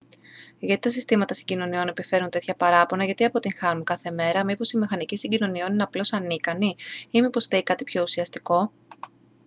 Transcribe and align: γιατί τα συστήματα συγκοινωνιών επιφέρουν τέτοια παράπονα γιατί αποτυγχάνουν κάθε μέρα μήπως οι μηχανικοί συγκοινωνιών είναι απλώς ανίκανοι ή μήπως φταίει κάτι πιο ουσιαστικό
γιατί 0.59 0.81
τα 0.81 0.89
συστήματα 0.89 1.33
συγκοινωνιών 1.33 1.87
επιφέρουν 1.87 2.29
τέτοια 2.29 2.53
παράπονα 2.55 3.03
γιατί 3.03 3.23
αποτυγχάνουν 3.23 3.83
κάθε 3.83 4.11
μέρα 4.11 4.43
μήπως 4.43 4.71
οι 4.71 4.77
μηχανικοί 4.77 5.17
συγκοινωνιών 5.17 5.73
είναι 5.73 5.83
απλώς 5.83 6.13
ανίκανοι 6.13 6.75
ή 7.09 7.21
μήπως 7.21 7.43
φταίει 7.45 7.63
κάτι 7.63 7.83
πιο 7.83 8.01
ουσιαστικό 8.01 8.71